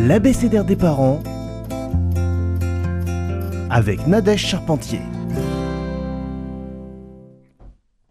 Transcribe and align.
l'abécédaire 0.00 0.64
des 0.64 0.76
parents 0.76 1.20
avec 3.68 4.06
Nadège 4.06 4.46
Charpentier. 4.46 5.00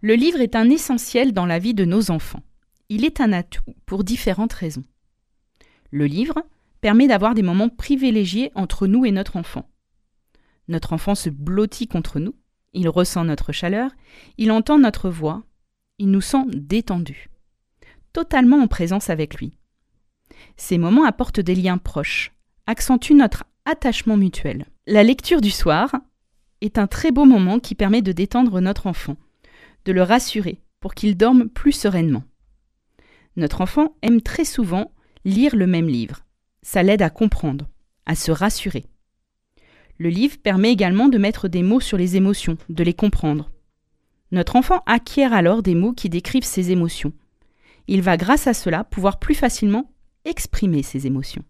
Le 0.01 0.13
livre 0.15 0.41
est 0.41 0.55
un 0.57 0.69
essentiel 0.69 1.31
dans 1.31 1.45
la 1.45 1.59
vie 1.59 1.73
de 1.73 1.85
nos 1.85 2.11
enfants. 2.11 2.43
Il 2.89 3.05
est 3.05 3.21
un 3.21 3.31
atout 3.31 3.73
pour 3.85 4.03
différentes 4.03 4.51
raisons. 4.51 4.83
Le 5.89 6.05
livre 6.05 6.43
permet 6.81 7.07
d'avoir 7.07 7.33
des 7.33 7.41
moments 7.41 7.69
privilégiés 7.69 8.51
entre 8.53 8.85
nous 8.85 9.05
et 9.05 9.11
notre 9.11 9.37
enfant. 9.37 9.69
Notre 10.67 10.91
enfant 10.91 11.15
se 11.15 11.29
blottit 11.29 11.87
contre 11.87 12.19
nous, 12.19 12.35
il 12.73 12.89
ressent 12.89 13.23
notre 13.23 13.53
chaleur, 13.53 13.91
il 14.37 14.51
entend 14.51 14.77
notre 14.77 15.09
voix, 15.09 15.43
il 15.99 16.11
nous 16.11 16.21
sent 16.21 16.43
détendus, 16.53 17.29
totalement 18.11 18.57
en 18.57 18.67
présence 18.67 19.09
avec 19.09 19.35
lui. 19.35 19.57
Ces 20.57 20.77
moments 20.77 21.05
apportent 21.05 21.39
des 21.39 21.55
liens 21.55 21.77
proches, 21.77 22.33
accentuent 22.65 23.13
notre 23.13 23.45
attachement 23.65 24.17
mutuel. 24.17 24.65
La 24.87 25.03
lecture 25.03 25.41
du 25.41 25.51
soir 25.51 25.95
est 26.61 26.77
un 26.77 26.87
très 26.87 27.11
beau 27.11 27.25
moment 27.25 27.59
qui 27.59 27.75
permet 27.75 28.01
de 28.01 28.11
détendre 28.11 28.59
notre 28.59 28.87
enfant, 28.87 29.15
de 29.85 29.91
le 29.91 30.01
rassurer 30.01 30.59
pour 30.79 30.95
qu'il 30.95 31.15
dorme 31.15 31.47
plus 31.47 31.71
sereinement. 31.71 32.23
Notre 33.35 33.61
enfant 33.61 33.95
aime 34.01 34.21
très 34.21 34.45
souvent 34.45 34.91
lire 35.25 35.55
le 35.55 35.67
même 35.67 35.87
livre. 35.87 36.25
Ça 36.63 36.81
l'aide 36.81 37.03
à 37.03 37.09
comprendre, 37.09 37.67
à 38.05 38.15
se 38.15 38.31
rassurer. 38.31 38.85
Le 39.99 40.09
livre 40.09 40.37
permet 40.41 40.71
également 40.71 41.07
de 41.07 41.17
mettre 41.17 41.47
des 41.47 41.63
mots 41.63 41.79
sur 41.79 41.97
les 41.97 42.15
émotions, 42.15 42.57
de 42.69 42.83
les 42.83 42.93
comprendre. 42.93 43.51
Notre 44.31 44.55
enfant 44.55 44.81
acquiert 44.85 45.33
alors 45.33 45.63
des 45.63 45.75
mots 45.75 45.93
qui 45.93 46.09
décrivent 46.09 46.43
ses 46.43 46.71
émotions. 46.71 47.13
Il 47.87 48.01
va 48.01 48.17
grâce 48.17 48.47
à 48.47 48.53
cela 48.53 48.83
pouvoir 48.83 49.19
plus 49.19 49.35
facilement 49.35 49.91
exprimer 50.27 50.83
ses 50.83 51.07
émotions. 51.07 51.43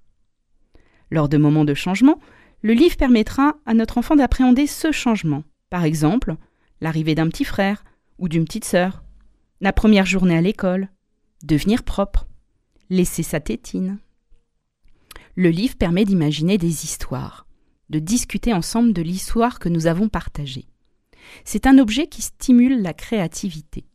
Lors 1.11 1.29
de 1.29 1.37
moments 1.37 1.65
de 1.65 1.73
changement, 1.73 2.19
le 2.61 2.73
livre 2.73 2.97
permettra 2.97 3.55
à 3.65 3.73
notre 3.73 3.97
enfant 3.97 4.15
d'appréhender 4.15 4.67
ce 4.67 4.91
changement. 4.91 5.43
Par 5.69 5.83
exemple, 5.83 6.35
l'arrivée 6.81 7.15
d'un 7.15 7.27
petit 7.27 7.45
frère 7.45 7.83
ou 8.17 8.27
d'une 8.27 8.45
petite 8.45 8.65
sœur, 8.65 9.03
la 9.61 9.73
première 9.73 10.05
journée 10.05 10.37
à 10.37 10.41
l'école, 10.41 10.89
devenir 11.43 11.83
propre, 11.83 12.27
laisser 12.89 13.23
sa 13.23 13.39
tétine. 13.39 13.99
Le 15.35 15.49
livre 15.49 15.75
permet 15.75 16.05
d'imaginer 16.05 16.57
des 16.57 16.85
histoires, 16.85 17.47
de 17.89 17.99
discuter 17.99 18.53
ensemble 18.53 18.93
de 18.93 19.01
l'histoire 19.01 19.59
que 19.59 19.69
nous 19.69 19.87
avons 19.87 20.09
partagée. 20.09 20.67
C'est 21.43 21.67
un 21.67 21.77
objet 21.77 22.07
qui 22.07 22.21
stimule 22.21 22.81
la 22.81 22.93
créativité. 22.93 23.85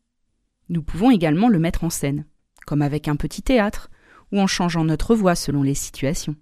Nous 0.69 0.83
pouvons 0.83 1.11
également 1.11 1.49
le 1.49 1.59
mettre 1.59 1.85
en 1.85 1.91
scène, 1.91 2.27
comme 2.67 2.83
avec 2.83 3.09
un 3.09 3.17
petit 3.17 3.43
théâtre, 3.43 3.91
ou 4.33 4.41
en 4.41 4.47
changeant 4.47 4.85
notre 4.85 5.15
voix 5.15 5.35
selon 5.35 5.63
les 5.63 5.75
situations. 5.75 6.35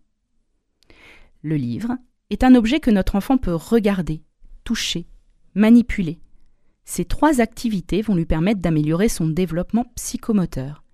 Le 1.43 1.57
livre 1.57 1.97
est 2.31 2.45
un 2.45 2.55
objet 2.55 2.81
que 2.81 2.91
notre 2.91 3.17
enfant 3.17 3.37
peut 3.37 3.55
regarder, 3.55 4.23
toucher, 4.65 5.07
manipuler. 5.55 6.21
Ces 6.85 7.05
trois 7.05 7.41
activités 7.41 8.03
vont 8.03 8.15
lui 8.15 8.27
permettre 8.27 8.61
d'améliorer 8.61 9.09
son 9.09 9.27
développement 9.27 9.87
psychomoteur. 9.97 10.85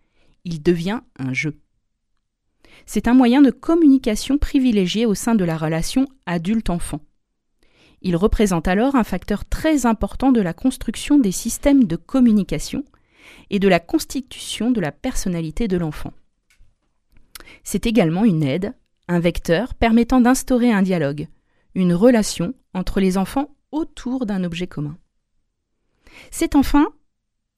Il 0.44 0.62
devient 0.62 1.00
un 1.18 1.32
jeu. 1.32 1.58
C'est 2.84 3.08
un 3.08 3.14
moyen 3.14 3.42
de 3.42 3.50
communication 3.50 4.38
privilégié 4.38 5.06
au 5.06 5.14
sein 5.14 5.34
de 5.34 5.44
la 5.44 5.56
relation 5.56 6.06
adulte-enfant. 6.26 7.00
Il 8.02 8.16
représente 8.16 8.68
alors 8.68 8.94
un 8.94 9.04
facteur 9.04 9.44
très 9.44 9.86
important 9.86 10.32
de 10.32 10.40
la 10.40 10.52
construction 10.52 11.18
des 11.18 11.32
systèmes 11.32 11.84
de 11.84 11.96
communication 11.96 12.84
et 13.50 13.58
de 13.58 13.68
la 13.68 13.80
constitution 13.80 14.70
de 14.70 14.80
la 14.80 14.92
personnalité 14.92 15.66
de 15.66 15.76
l'enfant. 15.76 16.12
C'est 17.64 17.86
également 17.86 18.24
une 18.24 18.42
aide 18.42 18.74
un 19.08 19.20
vecteur 19.20 19.74
permettant 19.74 20.20
d'instaurer 20.20 20.72
un 20.72 20.82
dialogue, 20.82 21.28
une 21.74 21.94
relation 21.94 22.54
entre 22.74 23.00
les 23.00 23.18
enfants 23.18 23.54
autour 23.70 24.26
d'un 24.26 24.44
objet 24.44 24.66
commun. 24.66 24.98
C'est 26.30 26.56
enfin 26.56 26.88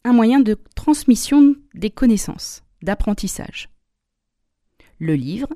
un 0.04 0.12
moyen 0.12 0.40
de 0.40 0.58
transmission 0.74 1.54
des 1.74 1.90
connaissances, 1.90 2.62
d'apprentissage. 2.82 3.68
Le 4.98 5.14
livre 5.14 5.48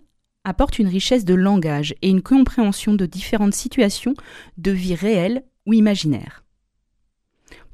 apporte 0.44 0.78
une 0.78 0.88
richesse 0.88 1.24
de 1.24 1.34
langage 1.34 1.94
et 2.02 2.08
une 2.08 2.22
compréhension 2.22 2.94
de 2.94 3.06
différentes 3.06 3.54
situations 3.54 4.14
de 4.56 4.70
vie 4.70 4.94
réelle 4.94 5.44
ou 5.66 5.72
imaginaire. 5.72 6.44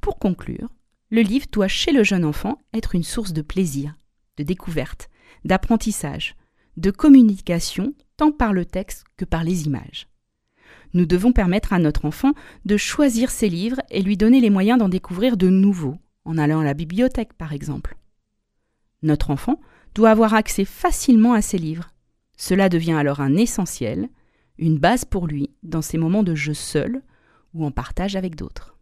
Pour 0.00 0.18
conclure, 0.18 0.68
le 1.10 1.22
livre 1.22 1.46
doit 1.50 1.68
chez 1.68 1.92
le 1.92 2.04
jeune 2.04 2.24
enfant 2.24 2.58
être 2.74 2.94
une 2.94 3.02
source 3.02 3.32
de 3.32 3.42
plaisir, 3.42 3.94
de 4.36 4.42
découverte, 4.42 5.08
d'apprentissage, 5.44 6.36
de 6.76 6.90
communication 6.90 7.94
tant 8.16 8.32
par 8.32 8.52
le 8.52 8.64
texte 8.64 9.04
que 9.16 9.24
par 9.24 9.44
les 9.44 9.66
images. 9.66 10.08
Nous 10.94 11.06
devons 11.06 11.32
permettre 11.32 11.72
à 11.72 11.78
notre 11.78 12.04
enfant 12.04 12.32
de 12.64 12.76
choisir 12.76 13.30
ses 13.30 13.48
livres 13.48 13.80
et 13.90 14.02
lui 14.02 14.16
donner 14.16 14.40
les 14.40 14.50
moyens 14.50 14.78
d'en 14.78 14.88
découvrir 14.88 15.36
de 15.36 15.48
nouveaux, 15.48 15.98
en 16.24 16.38
allant 16.38 16.60
à 16.60 16.64
la 16.64 16.74
bibliothèque 16.74 17.34
par 17.34 17.52
exemple. 17.52 17.96
Notre 19.02 19.30
enfant 19.30 19.60
doit 19.94 20.10
avoir 20.10 20.34
accès 20.34 20.64
facilement 20.64 21.32
à 21.32 21.42
ses 21.42 21.58
livres. 21.58 21.90
Cela 22.36 22.68
devient 22.68 22.92
alors 22.92 23.20
un 23.20 23.36
essentiel, 23.36 24.08
une 24.58 24.78
base 24.78 25.04
pour 25.04 25.26
lui 25.26 25.50
dans 25.62 25.82
ses 25.82 25.98
moments 25.98 26.22
de 26.22 26.34
jeu 26.34 26.54
seul 26.54 27.02
ou 27.54 27.64
en 27.64 27.70
partage 27.70 28.16
avec 28.16 28.34
d'autres. 28.34 28.77